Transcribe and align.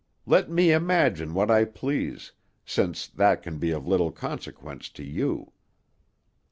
Let 0.25 0.49
me 0.49 0.71
imagine 0.71 1.35
what 1.35 1.51
I 1.51 1.63
please, 1.63 2.31
since 2.65 3.05
that 3.05 3.43
can 3.43 3.59
be 3.59 3.69
of 3.69 3.85
little 3.85 4.11
consequence 4.11 4.89
to 4.89 5.03
you." 5.03 5.51